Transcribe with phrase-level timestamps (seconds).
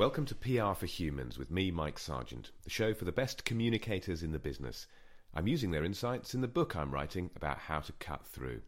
[0.00, 4.22] Welcome to PR for Humans with me, Mike Sergeant, the show for the best communicators
[4.22, 4.86] in the business.
[5.34, 8.62] I'm using their insights in the book I'm writing about how to cut through.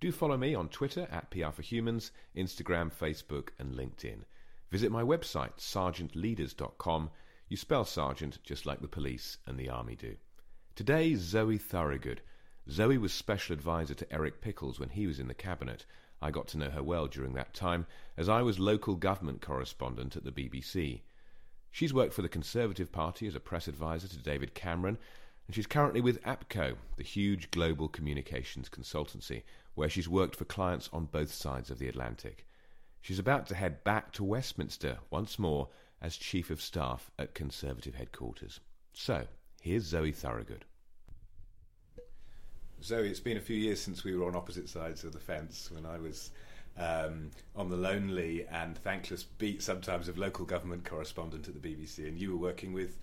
[0.00, 4.24] Do follow me on Twitter at PR for Humans, Instagram, Facebook, and LinkedIn.
[4.72, 7.10] Visit my website, sergeantleaders.com.
[7.48, 10.16] You spell sergeant just like the police and the army do.
[10.74, 12.22] Today, Zoe Thorogood.
[12.68, 15.86] Zoe was special advisor to Eric Pickles when he was in the cabinet.
[16.22, 17.86] I got to know her well during that time,
[18.16, 21.00] as I was local government correspondent at the BBC.
[21.72, 24.98] She's worked for the Conservative Party as a press advisor to David Cameron,
[25.48, 29.42] and she's currently with APCO, the huge global communications consultancy,
[29.74, 32.46] where she's worked for clients on both sides of the Atlantic.
[33.00, 37.96] She's about to head back to Westminster once more as Chief of Staff at Conservative
[37.96, 38.60] headquarters.
[38.92, 39.26] So,
[39.60, 40.66] here's Zoe Thorogood.
[42.82, 45.70] Zoe, it's been a few years since we were on opposite sides of the fence
[45.72, 46.30] when I was
[46.76, 52.08] um, on the lonely and thankless beat sometimes of local government correspondent at the BBC,
[52.08, 52.98] and you were working with,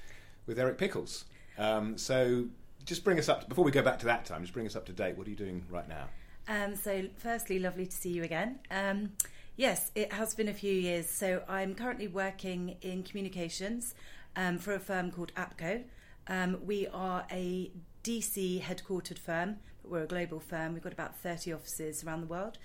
[0.48, 1.26] with Eric Pickles.
[1.58, 2.46] Um, so
[2.86, 4.86] just bring us up, before we go back to that time, just bring us up
[4.88, 5.18] to date.
[5.18, 6.06] What are you doing right now?
[6.48, 8.60] Um, so, firstly, lovely to see you again.
[8.72, 9.12] Um,
[9.56, 11.08] yes, it has been a few years.
[11.08, 13.94] So, I'm currently working in communications
[14.36, 15.84] um, for a firm called APCO.
[16.28, 17.72] Um, we are a
[18.04, 20.74] DC headquartered firm, but we're a global firm.
[20.74, 22.58] We've got about 30 offices around the world.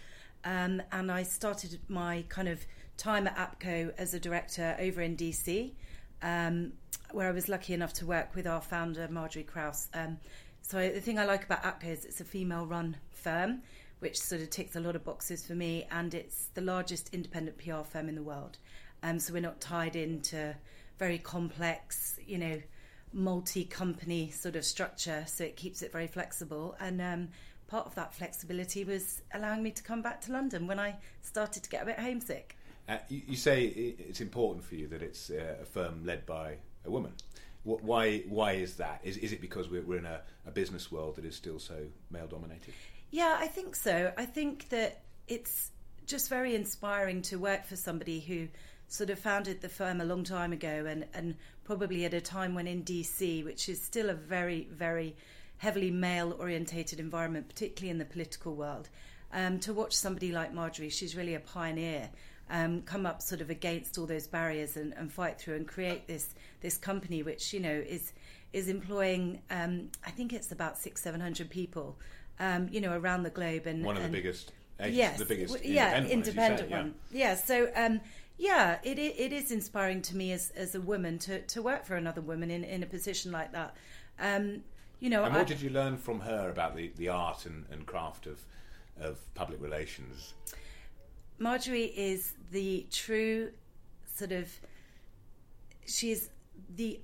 [0.44, 2.64] Um, and I started my kind of
[2.96, 5.72] time at APCO as a director over in DC,
[6.22, 6.72] um,
[7.12, 9.88] where I was lucky enough to work with our founder, Margery Kraus.
[9.94, 10.18] Um,
[10.62, 13.62] so I, the thing I like about APCO is it's a female run firm,
[14.00, 17.58] which sort of ticks a lot of boxes for me, and it's the largest independent
[17.58, 18.58] PR firm in the world.
[19.02, 20.54] Um, so we're not tied into
[20.98, 22.62] very complex, you know,
[23.14, 26.76] multi-company sort of structure, so it keeps it very flexible.
[26.80, 27.28] And um,
[27.68, 31.62] part of that flexibility was allowing me to come back to London when I started
[31.62, 32.56] to get a bit homesick.
[32.88, 36.56] Uh, you, you, say it's important for you that it's uh, a firm led by
[36.84, 37.12] a woman.
[37.62, 38.18] Why?
[38.28, 39.00] Why is that?
[39.04, 41.86] Is, is it because we're, we're in a, a business world that is still so
[42.10, 42.74] male dominated?
[43.10, 44.12] Yeah, I think so.
[44.18, 45.70] I think that it's
[46.04, 48.48] just very inspiring to work for somebody who
[48.88, 52.54] sort of founded the firm a long time ago and, and probably at a time
[52.54, 55.16] when in DC, which is still a very, very
[55.58, 58.88] heavily male orientated environment, particularly in the political world,
[59.32, 62.10] um, to watch somebody like Margery, she's really a pioneer,
[62.50, 66.06] um, come up sort of against all those barriers and, and, fight through and create
[66.06, 68.12] this this company, which you know is
[68.52, 71.96] is employing, um, I think it's about six, seven hundred people,
[72.38, 74.52] um, you know, around the globe, and one of and, the biggest.
[74.86, 76.80] Yes, the biggest yeah, independent, independent one.
[76.80, 76.94] one.
[77.10, 77.30] Yeah.
[77.30, 78.00] yeah, so um,
[78.36, 81.96] yeah, it, it is inspiring to me as, as a woman to, to work for
[81.96, 83.76] another woman in, in a position like that.
[84.18, 84.62] Um,
[85.00, 87.66] you know, and what I, did you learn from her about the, the art and,
[87.70, 88.40] and craft of
[89.00, 90.34] of public relations?
[91.38, 93.50] Margery is the true
[94.14, 94.48] sort of.
[95.86, 96.30] she is
[96.76, 97.00] the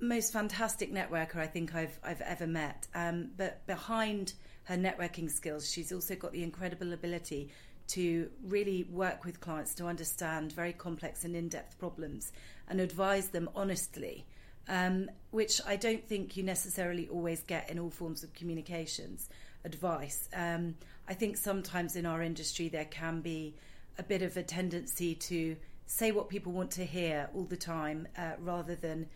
[0.00, 2.86] most fantastic networker I think I've I've ever met.
[2.94, 4.34] Um, but behind
[4.64, 7.50] her networking skills, she's also got the incredible ability
[7.88, 12.32] to really work with clients to understand very complex and in depth problems
[12.68, 14.26] and advise them honestly,
[14.68, 19.28] um, which I don't think you necessarily always get in all forms of communications
[19.64, 20.28] advice.
[20.34, 20.76] Um,
[21.08, 23.54] I think sometimes in our industry there can be
[23.98, 25.56] a bit of a tendency to
[25.86, 29.06] say what people want to hear all the time uh, rather than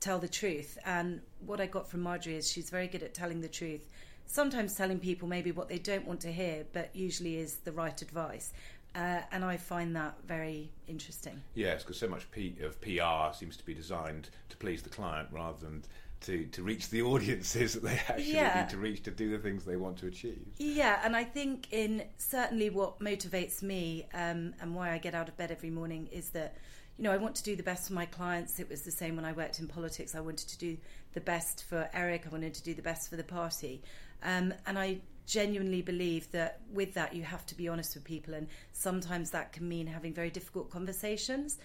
[0.00, 0.78] tell the truth.
[0.84, 3.88] And what I got from Margery is she's very good at telling the truth
[4.32, 8.00] sometimes telling people maybe what they don't want to hear, but usually is the right
[8.00, 8.52] advice.
[8.94, 11.42] Uh, and I find that very interesting.
[11.54, 15.28] Yes, because so much P- of PR seems to be designed to please the client
[15.30, 15.82] rather than
[16.22, 18.62] to, to reach the audiences that they actually yeah.
[18.62, 20.46] need to reach to do the things they want to achieve.
[20.58, 25.28] Yeah, and I think in certainly what motivates me um, and why I get out
[25.28, 26.56] of bed every morning is that
[26.98, 28.60] you know I want to do the best for my clients.
[28.60, 30.14] It was the same when I worked in politics.
[30.14, 30.76] I wanted to do
[31.14, 32.24] the best for Eric.
[32.26, 33.82] I wanted to do the best for the party.
[34.22, 38.34] Um, and I genuinely believe that with that, you have to be honest with people.
[38.34, 41.58] And sometimes that can mean having very difficult conversations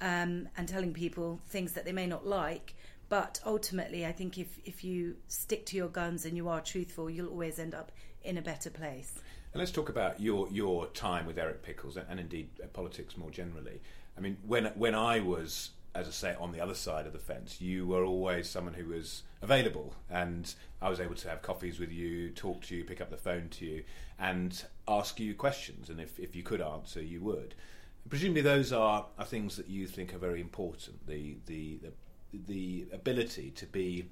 [0.00, 2.74] um, and telling people things that they may not like.
[3.14, 7.08] But ultimately, I think if, if you stick to your guns and you are truthful,
[7.08, 7.92] you'll always end up
[8.24, 9.20] in a better place.
[9.52, 13.16] And let's talk about your your time with Eric Pickles and, and indeed uh, politics
[13.16, 13.80] more generally.
[14.18, 17.20] I mean, when when I was as I say, on the other side of the
[17.20, 20.52] fence, you were always someone who was available, and
[20.82, 23.48] I was able to have coffees with you, talk to you, pick up the phone
[23.50, 23.84] to you,
[24.18, 25.88] and ask you questions.
[25.88, 27.54] And if, if you could answer, you would.
[28.08, 31.06] Presumably, those are, are things that you think are very important.
[31.06, 31.92] The the the,
[32.46, 34.06] the ability to be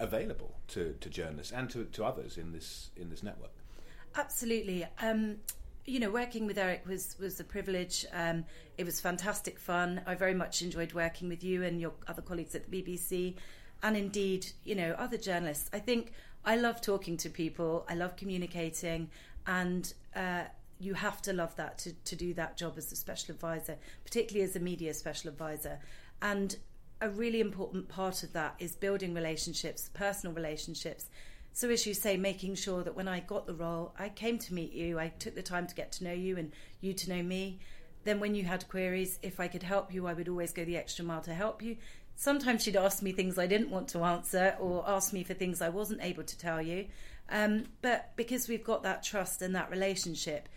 [0.00, 3.52] available to, to journalists and to, to others in this in this network.
[4.16, 4.86] Absolutely.
[5.00, 5.36] Um,
[5.84, 8.04] you know, working with Eric was was a privilege.
[8.12, 8.44] Um,
[8.76, 10.02] it was fantastic fun.
[10.06, 13.36] I very much enjoyed working with you and your other colleagues at the BBC,
[13.82, 15.70] and indeed, you know, other journalists.
[15.72, 16.12] I think
[16.44, 17.86] I love talking to people.
[17.88, 19.10] I love communicating,
[19.46, 20.44] and uh,
[20.78, 24.44] you have to love that to to do that job as a special advisor, particularly
[24.44, 25.78] as a media special advisor.
[26.20, 26.56] And
[27.00, 31.06] a really important part of that is building relationships, personal relationships
[31.58, 34.54] so, as you say, making sure that when I got the role, I came to
[34.54, 37.20] meet you, I took the time to get to know you and you to know
[37.20, 37.58] me.
[38.04, 40.76] Then, when you had queries, if I could help you, I would always go the
[40.76, 41.76] extra mile to help you.
[42.14, 45.60] Sometimes she'd ask me things I didn't want to answer or ask me for things
[45.60, 46.86] I wasn't able to tell you.
[47.28, 50.48] Um, but because we've got that trust and that relationship,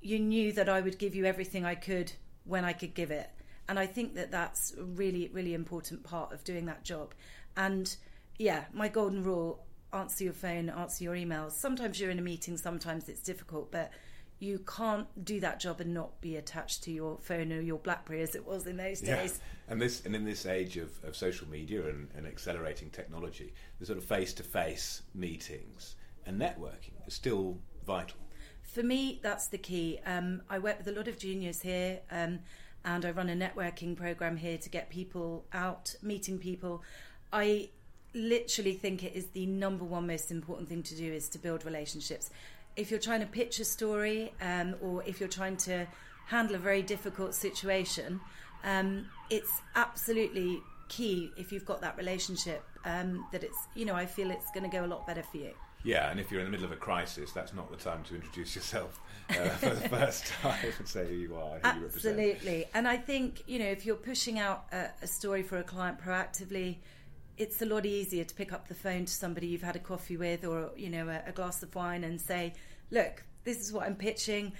[0.00, 2.12] you knew that I would give you everything I could
[2.44, 3.30] when I could give it.
[3.68, 7.14] And I think that that's a really, really important part of doing that job.
[7.56, 7.94] And
[8.38, 11.52] yeah, my golden rule answer your phone, answer your emails.
[11.52, 13.90] Sometimes you're in a meeting, sometimes it's difficult, but
[14.38, 18.22] you can't do that job and not be attached to your phone or your BlackBerry
[18.22, 19.16] as it was in those yeah.
[19.16, 19.38] days.
[19.68, 23.86] And this, and in this age of, of social media and, and accelerating technology, the
[23.86, 25.94] sort of face-to-face meetings
[26.26, 28.18] and networking is still vital.
[28.62, 30.00] For me, that's the key.
[30.04, 32.40] Um, I work with a lot of juniors here, um,
[32.84, 36.82] and I run a networking program here to get people out, meeting people.
[37.32, 37.70] I
[38.14, 41.64] literally think it is the number one most important thing to do is to build
[41.64, 42.30] relationships.
[42.76, 45.86] If you're trying to pitch a story, um, or if you're trying to
[46.26, 48.20] handle a very difficult situation,
[48.64, 54.06] um, it's absolutely key if you've got that relationship um, that it's you know I
[54.06, 55.52] feel it's going to go a lot better for you.
[55.84, 58.14] Yeah, and if you're in the middle of a crisis, that's not the time to
[58.14, 59.00] introduce yourself
[59.30, 62.96] uh, for the first time and say who you are, who Absolutely, you and I
[62.96, 66.76] think you know if you're pushing out a, a story for a client proactively,
[67.36, 70.16] it's a lot easier to pick up the phone to somebody you've had a coffee
[70.16, 72.52] with or you know a, a, glass of wine and say
[72.90, 74.52] look this is what i'm pitching.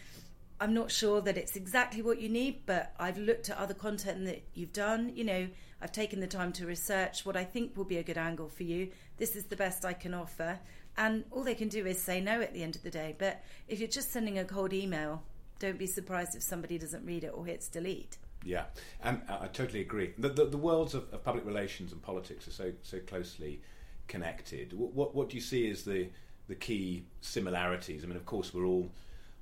[0.60, 4.24] I'm not sure that it's exactly what you need but i've looked at other content
[4.24, 5.12] that you've done.
[5.14, 5.48] You know
[5.80, 8.62] i've taken the time to research what i think will be a good angle for
[8.62, 8.90] you.
[9.18, 10.58] This is the best i can offer
[10.96, 13.42] and all they can do is say no at the end of the day but
[13.68, 15.22] if you're just sending a cold email
[15.58, 18.64] don't be surprised if somebody doesn't read it or hits delete yeah,
[19.02, 20.12] um, and I totally agree.
[20.18, 23.60] The, the, the worlds of, of, public relations and politics are so so closely
[24.08, 24.72] connected.
[24.72, 26.08] What, what, what do you see as the
[26.48, 28.04] the key similarities?
[28.04, 28.90] I mean, of course, we're all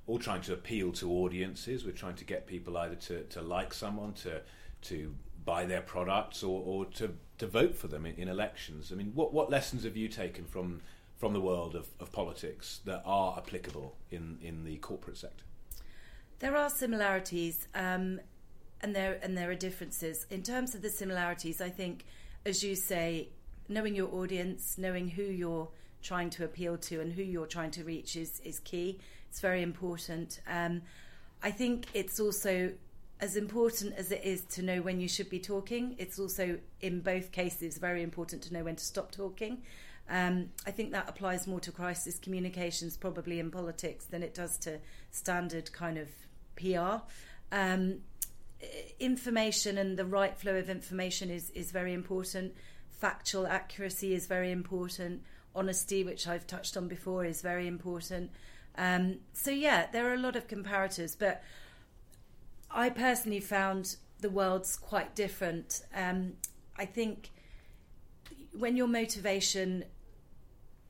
[0.07, 1.85] all trying to appeal to audiences.
[1.85, 4.41] We're trying to get people either to, to like someone, to
[4.83, 8.91] to buy their products, or, or to, to vote for them in, in elections.
[8.91, 10.81] I mean, what what lessons have you taken from
[11.21, 15.45] from the world of, of politics that are applicable in, in the corporate sector?
[16.39, 17.67] There are similarities.
[17.75, 18.19] Um,
[18.81, 21.61] and there and there are differences in terms of the similarities.
[21.61, 22.05] I think,
[22.43, 23.29] as you say,
[23.69, 25.69] knowing your audience, knowing who you're
[26.01, 28.97] trying to appeal to, and who you're trying to reach is is key.
[29.29, 30.41] It's very important.
[30.47, 30.81] Um,
[31.43, 32.71] I think it's also
[33.19, 35.95] as important as it is to know when you should be talking.
[35.99, 39.61] It's also in both cases very important to know when to stop talking.
[40.09, 44.57] Um, I think that applies more to crisis communications, probably in politics, than it does
[44.59, 44.79] to
[45.11, 46.09] standard kind of
[46.55, 47.03] PR.
[47.51, 47.99] Um,
[48.99, 52.53] information and the right flow of information is, is very important.
[52.89, 55.23] Factual accuracy is very important.
[55.55, 58.31] Honesty, which I've touched on before, is very important.
[58.77, 61.43] Um, so, yeah, there are a lot of comparators, but
[62.69, 65.81] I personally found the world's quite different.
[65.93, 66.33] Um,
[66.77, 67.31] I think
[68.51, 69.85] when your motivation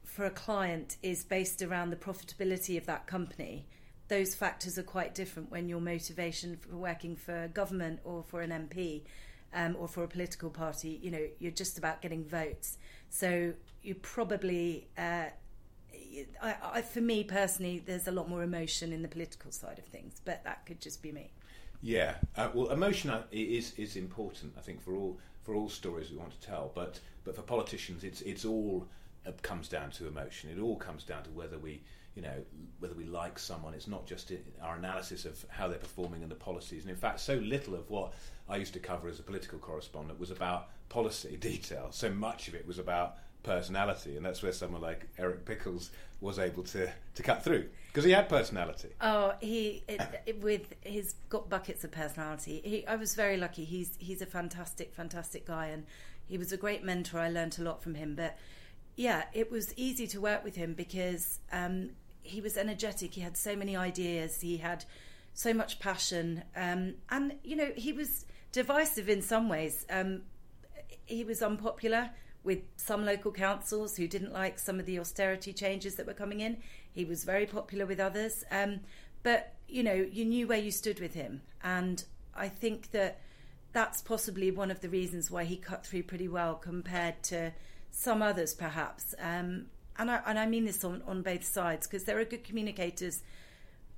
[0.04, 3.66] for a client is based around the profitability of that company,
[4.08, 8.50] those factors are quite different when your motivation for working for government or for an
[8.50, 9.04] MP
[9.54, 12.78] um, or for a political party, you know, you're just about getting votes.
[13.10, 15.28] So you probably, uh,
[16.42, 19.86] I, I, for me personally, there's a lot more emotion in the political side of
[19.86, 21.32] things, but that could just be me.
[21.82, 24.54] Yeah, uh, well, emotion uh, is is important.
[24.58, 28.04] I think for all for all stories we want to tell, but but for politicians,
[28.04, 28.88] it's it's all
[29.26, 30.50] it comes down to emotion.
[30.50, 31.82] It all comes down to whether we
[32.16, 32.44] you know,
[32.80, 33.74] whether we like someone.
[33.74, 36.82] It's not just uh, our analysis of how they're performing and the policies.
[36.84, 38.14] And in fact, so little of what
[38.50, 41.88] I used to cover as a political correspondent was about policy detail.
[41.92, 46.38] So much of it was about personality, and that's where someone like Eric Pickles was
[46.38, 48.90] able to, to cut through because he had personality.
[49.02, 52.62] Oh, he it, it, with he's got buckets of personality.
[52.64, 53.66] He, I was very lucky.
[53.66, 55.86] He's he's a fantastic, fantastic guy, and
[56.28, 57.20] he was a great mentor.
[57.20, 58.38] I learned a lot from him, but
[58.96, 61.90] yeah, it was easy to work with him because um,
[62.22, 63.14] he was energetic.
[63.14, 64.42] He had so many ideas.
[64.42, 64.86] He had
[65.34, 69.86] so much passion, um, and you know he was divisive in some ways.
[69.90, 70.22] Um,
[71.06, 72.12] he was unpopular
[72.44, 76.40] with some local councils who didn't like some of the austerity changes that were coming
[76.40, 76.58] in.
[76.92, 78.82] He was very popular with others, um,
[79.24, 82.04] but you know, you knew where you stood with him, and
[82.36, 83.22] I think that
[83.74, 87.54] that's possibly one of the reasons why he cut through pretty well compared to
[87.92, 89.16] some others, perhaps.
[89.20, 89.68] Um,
[89.98, 93.22] and I and I mean this on on both sides because there are good communicators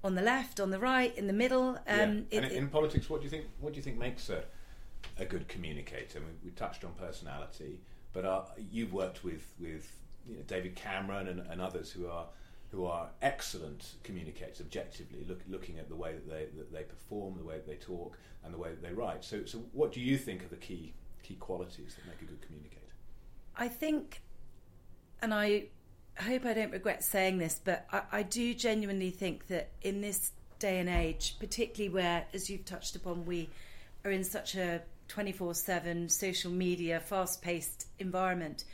[0.04, 1.70] on the left, on the right, in the middle.
[1.70, 2.00] Um, yeah.
[2.00, 3.46] and it, in, politics, what do you think?
[3.60, 4.44] What do you think makes a
[5.18, 6.20] a good communicator?
[6.20, 7.80] I mean, we touched on personality,
[8.14, 9.92] but uh, you've worked with with
[10.28, 12.28] you know, David Cameron and, and others who are
[12.74, 17.38] who are excellent communicators objectively, look, looking at the way that they, that they perform,
[17.38, 19.24] the way that they talk, and the way that they write.
[19.24, 22.42] So, so what do you think are the key key qualities that make a good
[22.42, 22.82] communicator?
[23.56, 24.22] I think,
[25.22, 25.68] and I
[26.18, 30.32] hope I don't regret saying this, but I, I do genuinely think that in this
[30.60, 33.50] day and age, particularly where, as you've touched upon, we
[34.04, 34.82] are in such a
[35.14, 38.66] 24 7 social media, fast paced environment,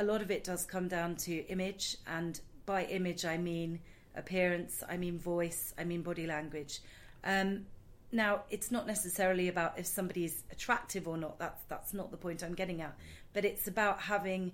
[0.00, 3.78] a lot of it does come down to image and by image, I mean
[4.16, 6.80] appearance, I mean voice, I mean body language.
[7.22, 7.66] Um,
[8.10, 11.38] now, it's not necessarily about if somebody is attractive or not.
[11.38, 12.96] That's that's not the point I'm getting at.
[13.32, 14.50] But it's about having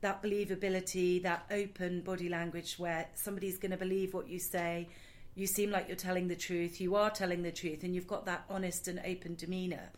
[0.00, 4.88] that believability, that open body language, where somebody's going to believe what you say.
[5.36, 6.80] You seem like you're telling the truth.
[6.80, 9.90] You are telling the truth, and you've got that honest and open demeanour.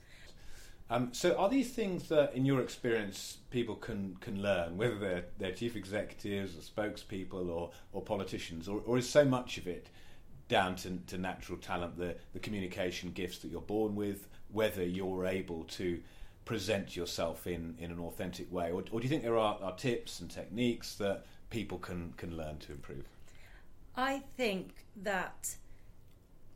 [0.90, 5.24] Um, so, are these things that, in your experience, people can, can learn, whether they're,
[5.38, 9.88] they're chief executives or spokespeople or, or politicians, or, or is so much of it
[10.48, 15.24] down to, to natural talent, the, the communication gifts that you're born with, whether you're
[15.24, 15.98] able to
[16.44, 18.70] present yourself in, in an authentic way?
[18.70, 22.36] Or, or do you think there are, are tips and techniques that people can, can
[22.36, 23.06] learn to improve?
[23.96, 25.54] I think that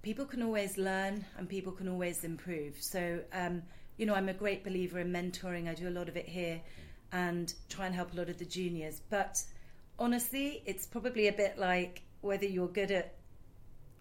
[0.02, 2.76] people can always learn and people can always improve.
[2.80, 3.62] So, um,
[3.96, 5.68] you know, I'm a great believer in mentoring.
[5.68, 6.60] I do a lot of it here
[7.12, 9.00] and try and help a lot of the juniors.
[9.08, 9.42] But
[9.98, 13.14] honestly, it's probably a bit like whether you're good at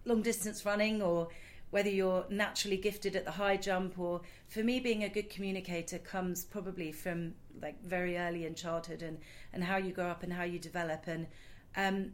[0.05, 1.29] long distance running or
[1.71, 5.97] whether you're naturally gifted at the high jump or for me being a good communicator
[5.97, 9.17] comes probably from like very early in childhood and
[9.51, 11.27] and how you grow up and how you develop and
[11.75, 12.11] um,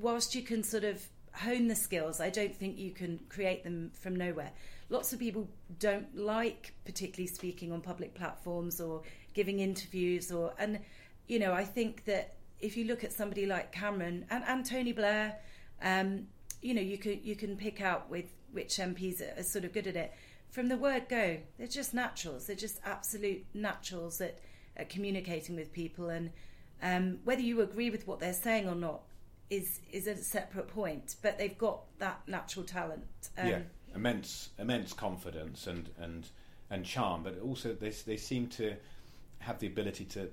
[0.00, 1.06] whilst you can sort of
[1.36, 2.20] hone the skills.
[2.20, 4.52] I don't think you can create them from nowhere.
[4.88, 9.02] Lots of people don't like particularly speaking on public platforms or
[9.34, 10.78] giving interviews or and
[11.26, 14.92] you know I think that if you look at somebody like Cameron and, and Tony
[14.92, 15.36] Blair
[15.82, 16.28] um,
[16.62, 19.72] you know you can you can pick out with which MPs are, are sort of
[19.72, 20.12] good at it.
[20.50, 22.46] From the word go they're just naturals.
[22.46, 24.38] They're just absolute naturals at,
[24.76, 26.08] at communicating with people.
[26.08, 26.30] And
[26.80, 29.02] um, whether you agree with what they're saying or not
[29.50, 33.04] is is a separate point but they've got that natural talent
[33.38, 33.58] um, yeah
[33.94, 36.28] immense immense confidence and and
[36.70, 38.74] and charm, but also they they seem to
[39.40, 40.28] have the ability to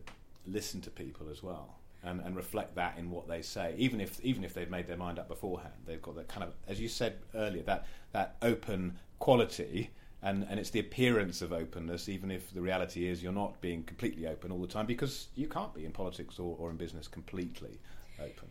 [0.48, 1.76] listen to people as well.
[2.06, 4.98] And, and reflect that in what they say, even if even if they've made their
[4.98, 8.98] mind up beforehand, they've got that kind of, as you said earlier, that that open
[9.20, 9.90] quality,
[10.22, 13.84] and, and it's the appearance of openness, even if the reality is you're not being
[13.84, 17.08] completely open all the time, because you can't be in politics or, or in business
[17.08, 17.80] completely
[18.20, 18.50] open.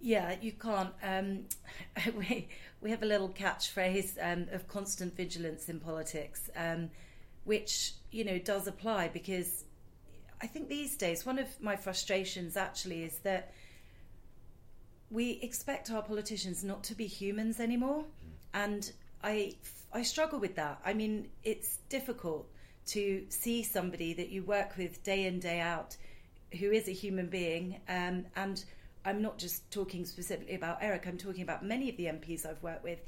[0.00, 0.94] Yeah, you can't.
[1.02, 1.44] Um,
[2.16, 2.48] we
[2.80, 6.90] we have a little catchphrase um, of constant vigilance in politics, um,
[7.44, 9.64] which you know does apply because
[10.40, 13.52] I think these days one of my frustrations actually is that
[15.10, 18.04] we expect our politicians not to be humans anymore,
[18.54, 18.90] and
[19.22, 19.56] I
[19.92, 20.80] I struggle with that.
[20.84, 22.48] I mean, it's difficult
[22.86, 25.96] to see somebody that you work with day in day out
[26.58, 28.64] who is a human being um, and
[29.04, 32.62] I'm not just talking specifically about Eric, I'm talking about many of the MPs I've
[32.62, 32.98] worked with,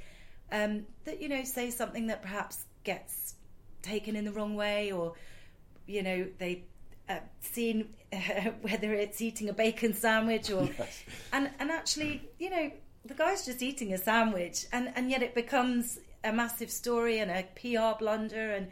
[0.51, 3.35] um, that, you know, say something that perhaps gets
[3.83, 5.15] taken in the wrong way or,
[5.87, 6.65] you know, they
[7.09, 8.17] uh, seen uh,
[8.63, 11.03] whether it's eating a bacon sandwich or, yes.
[11.33, 12.71] and, and actually, you know,
[13.05, 17.31] the guy's just eating a sandwich and, and yet it becomes a massive story and
[17.31, 18.69] a PR blunder and,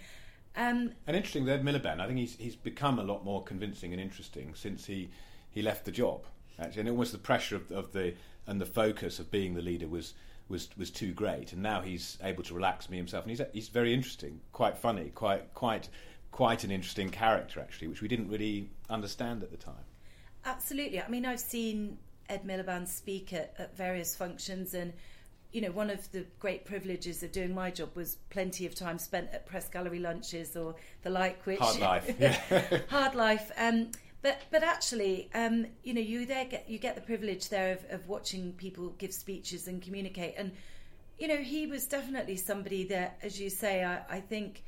[0.57, 2.01] um, and interesting, Ed Miliband.
[2.01, 5.11] I think he's he's become a lot more convincing and interesting since he,
[5.49, 6.25] he left the job
[6.61, 8.15] actually, and almost the pressure of, of the
[8.47, 10.15] and the focus of being the leader was
[10.49, 13.69] was was too great, and now he's able to relax me himself, and he's he's
[13.69, 15.89] very interesting, quite funny, quite quite
[16.33, 19.85] quite an interesting character actually, which we didn't really understand at the time.
[20.45, 21.99] Absolutely, I mean, I've seen
[22.29, 24.93] Ed Miliband speak at, at various functions, and
[25.53, 28.99] you know, one of the great privileges of doing my job was plenty of time
[28.99, 32.81] spent at press gallery lunches or the like, which hard life, yeah.
[32.89, 33.51] hard life.
[33.57, 33.91] Um,
[34.23, 37.85] but but actually, um, you know, you there get you get the privilege there of,
[37.91, 40.53] of watching people give speeches and communicate, and
[41.19, 44.65] you know, he was definitely somebody that, as you say, I, I think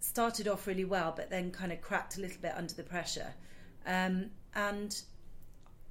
[0.00, 3.32] started off really well, but then kind of cracked a little bit under the pressure,
[3.86, 5.00] um, and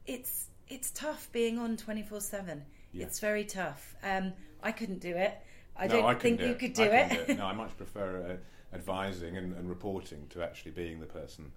[0.07, 2.63] it's it's tough being on twenty four seven.
[2.91, 3.95] It's very tough.
[4.03, 5.37] Um, I couldn't do it.
[5.77, 6.59] I no, don't I think do you it.
[6.59, 7.29] could do it.
[7.29, 7.37] it.
[7.37, 11.51] no, I much prefer uh, advising and, and reporting to actually being the person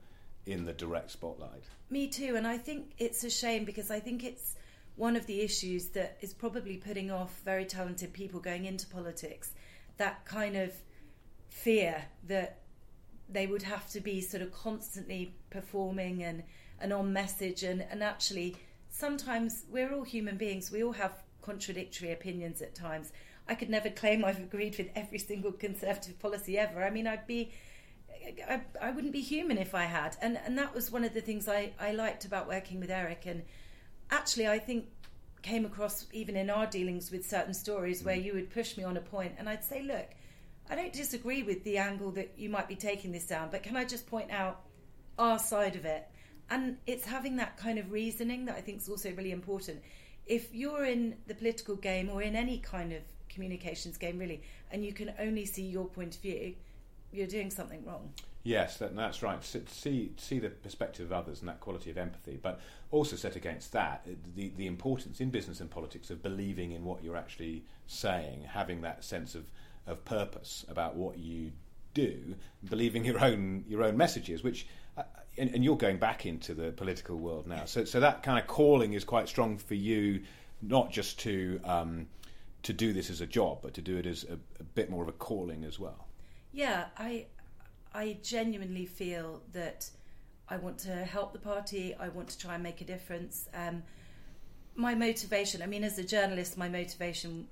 [0.47, 1.65] in the direct spotlight.
[1.91, 4.57] Me too, and I think it's a shame because I think it's
[4.97, 9.53] one of the issues that is probably putting off very talented people going into politics.
[9.97, 10.73] That kind of
[11.49, 12.63] fear that
[13.29, 16.43] they would have to be sort of constantly performing and,
[16.81, 18.57] and on message and, and actually
[18.89, 23.13] sometimes we're all human beings we all have contradictory opinions at times
[23.49, 27.27] i could never claim i've agreed with every single conservative policy ever i mean i'd
[27.27, 27.53] be
[28.49, 30.17] I, I wouldn't be human if I had.
[30.21, 33.25] And and that was one of the things I, I liked about working with Eric.
[33.27, 33.43] And
[34.11, 34.87] actually, I think
[35.43, 38.25] came across even in our dealings with certain stories where mm.
[38.25, 40.09] you would push me on a point and I'd say, look,
[40.71, 43.77] I don't disagree with the angle that you might be taking this down, but can
[43.77, 44.61] I just point out
[45.19, 46.09] our side of it?
[46.49, 49.83] And it's having that kind of reasoning that I think is also really important.
[50.27, 54.85] If you're in the political game or in any kind of communications game, really, and
[54.85, 56.55] you can only see your point of view,
[57.13, 58.13] you're doing something wrong.
[58.45, 59.39] Yes, that, that's right.
[59.45, 63.73] See, see the perspective of others and that quality of empathy, but also set against
[63.73, 68.43] that the the importance in business and politics of believing in what you're actually saying,
[68.43, 69.45] having that sense of
[69.87, 71.53] of purpose about what you
[71.95, 72.35] do,
[72.69, 74.67] believing your own your own messages, which.
[74.97, 75.05] Uh,
[75.39, 78.47] and, and, you're going back into the political world now, so so that kind of
[78.47, 80.21] calling is quite strong for you,
[80.61, 82.07] not just to um,
[82.65, 85.03] to do this as a job, but to do it as a, a bit more
[85.03, 86.07] of a calling as well.
[86.53, 87.27] Yeah, I
[87.95, 89.91] I genuinely feel that
[90.49, 91.95] I want to help the party.
[91.95, 93.49] I want to try and make a difference.
[93.55, 93.83] Um,
[94.75, 97.49] my motivation, I mean, as a journalist, my motivation,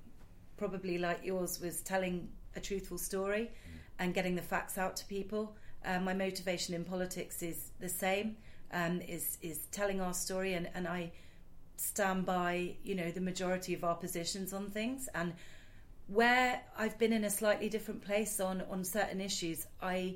[0.57, 3.79] probably like yours, was telling a truthful story mm.
[3.99, 5.55] and getting the facts out to people.
[5.85, 8.37] Um, my motivation in politics is the same,
[8.71, 11.11] um, is is telling our story, and, and I
[11.77, 15.33] stand by, you know, the majority of our positions on things and
[16.07, 20.15] where I've been in a slightly different place on on certain issues, I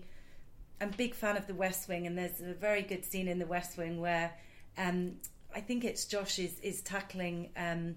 [0.82, 3.40] am a big fan of The West Wing, and there's a very good scene in
[3.40, 4.34] The West Wing where
[4.78, 5.14] um,
[5.54, 7.96] I think it's Josh is is tackling um,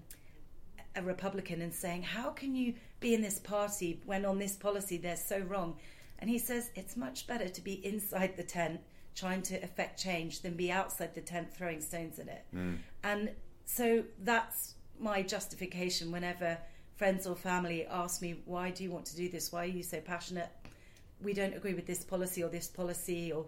[0.95, 4.97] a Republican and saying, "How can you be in this party when on this policy
[4.97, 5.75] they're so wrong?"
[6.19, 8.81] And he says, "It's much better to be inside the tent."
[9.15, 12.45] Trying to affect change than be outside the tent throwing stones at it.
[12.55, 12.77] Mm.
[13.03, 13.31] And
[13.65, 16.57] so that's my justification whenever
[16.99, 19.53] friends or family ask me, why do you want to do this?
[19.53, 20.49] Why are you so passionate?
[21.23, 23.45] We don't agree with this policy or this policy or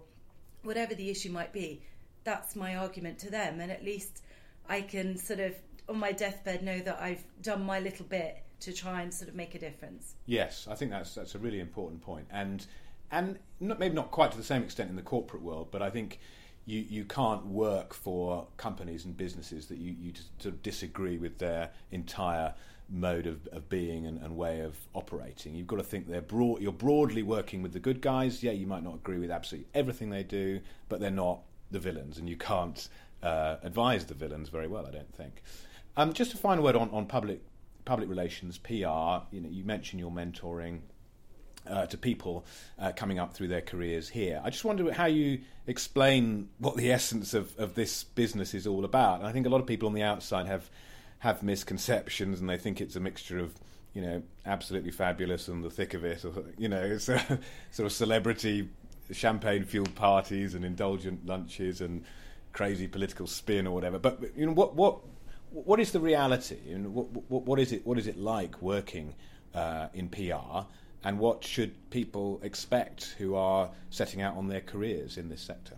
[0.64, 1.82] whatever the issue might be.
[2.24, 3.60] That's my argument to them.
[3.60, 4.24] And at least
[4.70, 5.54] I can sort of,
[5.90, 9.36] on my deathbed, know that I've done my little bit to try and sort of
[9.36, 10.16] make a difference.
[10.28, 12.66] Yes, I think that's that's a really important point, and
[13.12, 15.90] and not, maybe not quite to the same extent in the corporate world, but I
[15.90, 16.20] think
[16.66, 21.38] you you can't work for companies and businesses that you you sort of disagree with
[21.38, 22.54] their entire
[22.92, 25.56] mode of, of being and, and, way of operating.
[25.56, 28.44] You've got to think they're broad, you're broadly working with the good guys.
[28.44, 31.40] Yeah, you might not agree with absolutely everything they do, but they're not
[31.72, 32.90] the villains, and you can't
[33.24, 34.86] uh, advise the villains very well.
[34.86, 35.42] I don't think.
[35.96, 37.42] Um, just a final word on, on public
[37.86, 38.74] public relations, PR.
[39.32, 40.80] You know, you mentioned your mentoring.
[41.68, 42.44] Uh, to people
[42.80, 44.42] uh, coming up through their careers here.
[44.44, 48.84] I just wonder how you explain what the essence of, of this business is all
[48.84, 49.20] about.
[49.20, 50.72] And I think a lot of people on the outside have
[51.20, 53.54] have misconceptions and they think it's a mixture of
[53.94, 57.40] you know absolutely fabulous and the thick of it, or you know, sort
[57.78, 58.70] of celebrity
[59.12, 62.04] champagne fueled parties and indulgent lunches and
[62.54, 64.00] crazy political spin or whatever.
[64.00, 65.00] But you know what what
[65.52, 66.58] what is the reality?
[66.72, 69.16] And what, what, what is it what is it like working
[69.54, 70.66] uh, in PR?
[71.04, 75.78] And what should people expect who are setting out on their careers in this sector?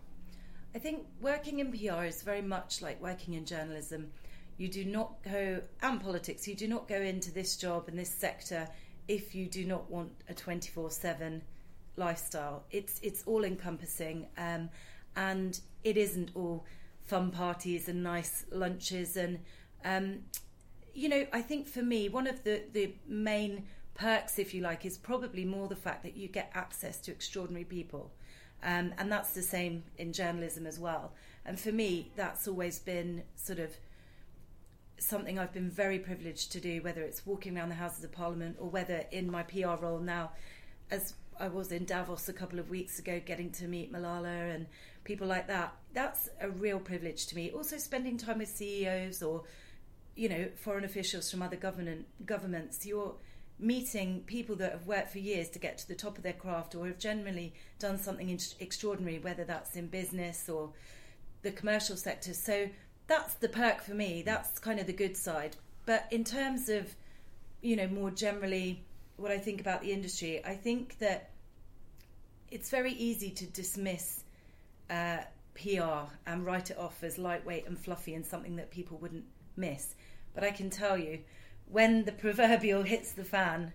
[0.75, 4.11] I think working in PR is very much like working in journalism
[4.57, 8.09] you do not go, and politics, you do not go into this job and this
[8.09, 8.67] sector
[9.07, 11.41] if you do not want a 24 7
[11.97, 12.63] lifestyle.
[12.71, 14.69] It's, it's all encompassing um,
[15.15, 16.65] and it isn't all
[17.01, 19.17] fun parties and nice lunches.
[19.17, 19.39] And,
[19.83, 20.19] um,
[20.93, 24.85] you know, I think for me, one of the, the main perks, if you like,
[24.85, 28.11] is probably more the fact that you get access to extraordinary people.
[28.63, 31.13] Um, and that's the same in journalism as well.
[31.45, 33.71] And for me, that's always been sort of
[34.97, 38.55] something I've been very privileged to do, whether it's walking around the Houses of Parliament
[38.59, 40.31] or whether in my PR role now,
[40.91, 44.67] as I was in Davos a couple of weeks ago, getting to meet Malala and
[45.03, 45.75] people like that.
[45.93, 47.51] That's a real privilege to me.
[47.51, 49.43] Also, spending time with CEOs or,
[50.15, 52.85] you know, foreign officials from other government governments.
[52.85, 53.15] You're
[53.59, 56.75] meeting people that have worked for years to get to the top of their craft
[56.75, 60.71] or have generally done something extraordinary, whether that's in business or
[61.43, 62.33] the commercial sector.
[62.33, 62.69] So
[63.07, 64.21] that's the perk for me.
[64.21, 65.55] That's kind of the good side.
[65.85, 66.95] But in terms of,
[67.61, 68.83] you know, more generally,
[69.17, 71.29] what I think about the industry, I think that
[72.49, 74.23] it's very easy to dismiss
[74.89, 75.19] uh,
[75.55, 79.95] PR and write it off as lightweight and fluffy and something that people wouldn't miss.
[80.33, 81.19] But I can tell you,
[81.69, 83.73] when the proverbial hits the fan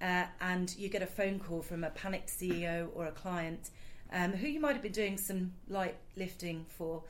[0.00, 3.70] uh, and you get a phone call from a panicked CEO or a client
[4.12, 7.02] um, who you might have been doing some light lifting for,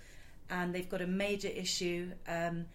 [0.51, 2.11] and they've got a major issue.
[2.27, 2.67] Um,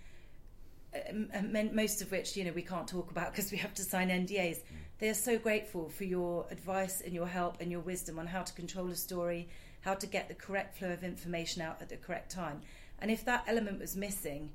[1.71, 4.57] most of which you know we can't talk about because we have to sign NDAs.
[4.57, 4.63] Mm.
[4.99, 8.41] They are so grateful for your advice and your help and your wisdom on how
[8.41, 9.47] to control a story,
[9.81, 12.61] how to get the correct flow of information out at the correct time.
[12.99, 14.49] And if that element was missing,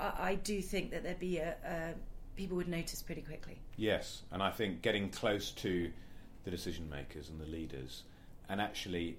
[0.00, 1.94] I, I do think that there'd be a, a
[2.36, 3.58] people would notice pretty quickly.
[3.76, 5.90] Yes, and I think getting close to
[6.44, 8.04] the decision makers and the leaders,
[8.48, 9.18] and actually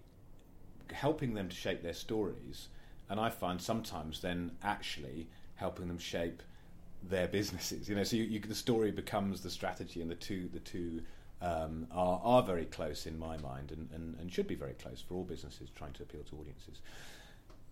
[0.92, 2.68] helping them to shape their stories.
[3.10, 6.42] And I find sometimes then actually helping them shape
[7.04, 7.90] their businesses.
[7.90, 11.02] You know, so you, you, the story becomes the strategy, and the two the two
[11.42, 15.02] um, are are very close in my mind, and, and, and should be very close
[15.02, 16.82] for all businesses trying to appeal to audiences.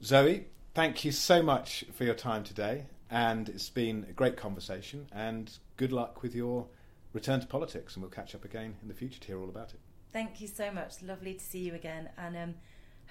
[0.03, 0.45] Zoe,
[0.79, 5.05] thank you so much for your time today, and it's been a great conversation.
[5.11, 6.67] And good luck with your
[7.11, 9.73] return to politics, and we'll catch up again in the future to hear all about
[9.73, 9.81] it.
[10.13, 11.01] Thank you so much.
[11.03, 12.55] Lovely to see you again, and um,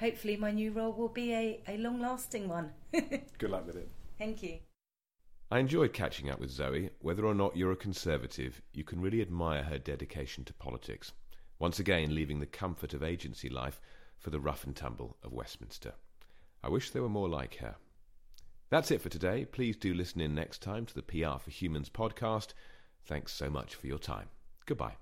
[0.00, 2.72] hopefully my new role will be a, a long lasting one.
[2.92, 3.90] good luck with it.
[4.16, 4.60] Thank you.
[5.50, 6.88] I enjoyed catching up with Zoe.
[7.02, 11.12] Whether or not you're a Conservative, you can really admire her dedication to politics,
[11.58, 13.78] once again leaving the comfort of agency life
[14.16, 15.92] for the rough and tumble of Westminster.
[16.62, 17.76] I wish there were more like her.
[18.70, 19.46] That's it for today.
[19.46, 22.48] Please do listen in next time to the PR for Humans podcast.
[23.06, 24.28] Thanks so much for your time.
[24.66, 24.98] Goodbye.